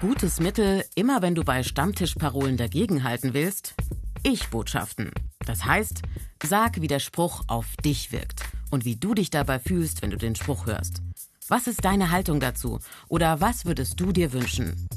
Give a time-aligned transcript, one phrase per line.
[0.00, 3.74] Gutes Mittel, immer wenn du bei Stammtischparolen dagegenhalten willst?
[4.22, 5.10] Ich-Botschaften.
[5.44, 6.02] Das heißt,
[6.40, 10.16] sag, wie der Spruch auf dich wirkt und wie du dich dabei fühlst, wenn du
[10.16, 11.02] den Spruch hörst.
[11.48, 12.78] Was ist deine Haltung dazu?
[13.08, 14.88] Oder was würdest du dir wünschen?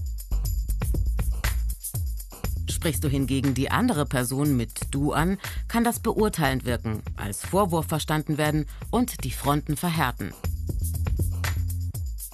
[2.69, 7.87] Sprichst du hingegen die andere Person mit du an, kann das beurteilend wirken, als Vorwurf
[7.87, 10.31] verstanden werden und die Fronten verhärten.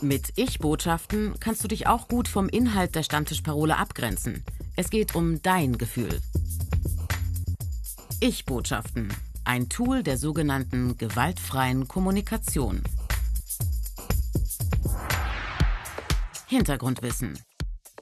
[0.02, 4.44] Mit Ich-Botschaften kannst du dich auch gut vom Inhalt der Stammtischparole abgrenzen.
[4.76, 6.22] Es geht um dein Gefühl.
[8.20, 9.12] Ich-Botschaften.
[9.44, 12.84] Ein Tool der sogenannten gewaltfreien Kommunikation.
[16.46, 17.40] Hintergrundwissen.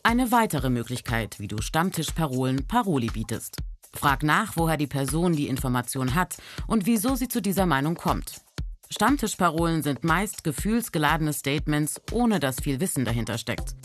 [0.03, 3.55] Eine weitere Möglichkeit, wie du Stammtischparolen Paroli bietest.
[3.93, 6.35] Frag nach, woher die Person die Information hat
[6.67, 8.41] und wieso sie zu dieser Meinung kommt.
[8.95, 13.75] Stammtischparolen sind meist gefühlsgeladene Statements, ohne dass viel Wissen dahinter steckt.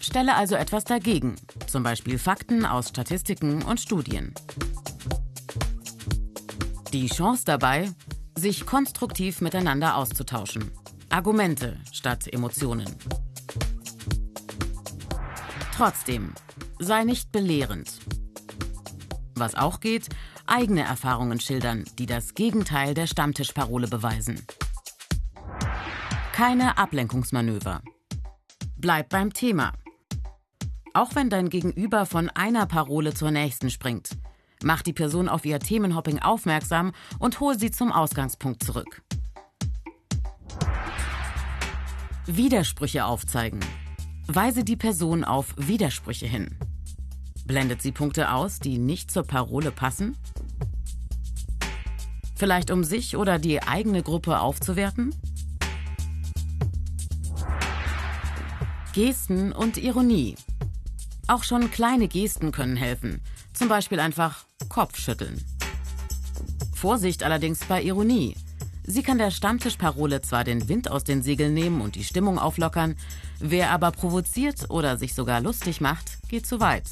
[0.00, 1.36] Stelle also etwas dagegen,
[1.66, 4.32] zum Beispiel Fakten aus Statistiken und Studien.
[6.94, 7.90] Die Chance dabei,
[8.38, 10.70] sich konstruktiv miteinander auszutauschen.
[11.10, 12.86] Argumente statt Emotionen.
[15.76, 16.32] Trotzdem,
[16.78, 17.90] sei nicht belehrend.
[19.34, 20.08] Was auch geht,
[20.48, 24.44] eigene Erfahrungen schildern, die das Gegenteil der Stammtischparole beweisen.
[26.32, 27.82] Keine Ablenkungsmanöver.
[28.76, 29.72] Bleib beim Thema.
[30.94, 34.10] Auch wenn dein Gegenüber von einer Parole zur nächsten springt,
[34.62, 39.02] mach die Person auf ihr Themenhopping aufmerksam und hol sie zum Ausgangspunkt zurück.
[42.26, 43.60] Widersprüche aufzeigen.
[44.26, 46.56] Weise die Person auf Widersprüche hin.
[47.46, 50.16] Blendet sie Punkte aus, die nicht zur Parole passen?
[52.38, 55.12] Vielleicht um sich oder die eigene Gruppe aufzuwerten?
[58.92, 60.36] Gesten und Ironie.
[61.26, 63.20] Auch schon kleine Gesten können helfen.
[63.54, 65.44] Zum Beispiel einfach Kopfschütteln.
[66.74, 68.36] Vorsicht allerdings bei Ironie.
[68.84, 72.94] Sie kann der Stammtischparole zwar den Wind aus den Segeln nehmen und die Stimmung auflockern,
[73.40, 76.84] wer aber provoziert oder sich sogar lustig macht, geht zu weit.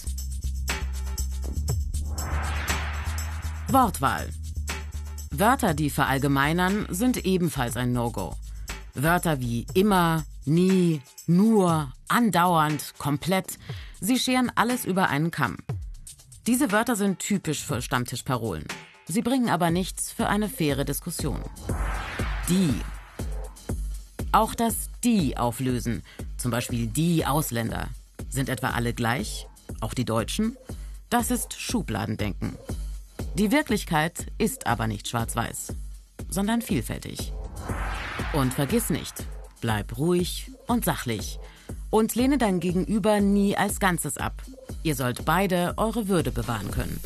[3.69, 4.28] Wortwahl.
[5.38, 8.36] Wörter, die verallgemeinern, sind ebenfalls ein No-Go.
[8.94, 13.58] Wörter wie immer, nie, nur, andauernd, komplett,
[14.00, 15.58] sie scheren alles über einen Kamm.
[16.47, 18.64] Diese Wörter sind typisch für Stammtischparolen.
[19.06, 21.41] Sie bringen aber nichts für eine faire Diskussion.
[22.48, 22.74] Die.
[24.32, 26.03] Auch das die auflösen,
[26.36, 27.88] zum Beispiel die Ausländer.
[28.30, 29.47] Sind etwa alle gleich?
[29.80, 30.56] Auch die Deutschen?
[31.10, 32.56] Das ist Schubladendenken.
[33.38, 35.74] Die Wirklichkeit ist aber nicht schwarz-weiß,
[36.30, 37.34] sondern vielfältig.
[38.32, 39.12] Und vergiss nicht,
[39.60, 41.38] bleib ruhig und sachlich
[41.91, 44.42] und lehne dein Gegenüber nie als Ganzes ab.
[44.82, 46.98] Ihr sollt beide eure Würde bewahren können.